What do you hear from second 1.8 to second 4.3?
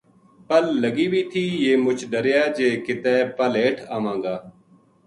مُچ ڈریا جے کِتے پل ہیٹھ آواں